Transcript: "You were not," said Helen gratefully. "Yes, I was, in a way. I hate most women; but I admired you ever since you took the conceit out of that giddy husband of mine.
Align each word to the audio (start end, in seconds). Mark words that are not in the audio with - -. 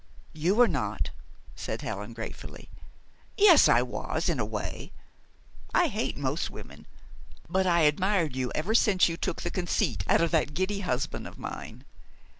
"You 0.33 0.55
were 0.55 0.67
not," 0.67 1.11
said 1.55 1.83
Helen 1.83 2.13
gratefully. 2.13 2.71
"Yes, 3.37 3.69
I 3.69 3.83
was, 3.83 4.29
in 4.29 4.39
a 4.39 4.45
way. 4.45 4.93
I 5.75 5.89
hate 5.89 6.17
most 6.17 6.49
women; 6.49 6.87
but 7.47 7.67
I 7.67 7.81
admired 7.81 8.35
you 8.35 8.51
ever 8.55 8.73
since 8.73 9.07
you 9.07 9.15
took 9.15 9.43
the 9.43 9.51
conceit 9.51 10.03
out 10.07 10.21
of 10.21 10.31
that 10.31 10.55
giddy 10.55 10.79
husband 10.79 11.27
of 11.27 11.37
mine. 11.37 11.85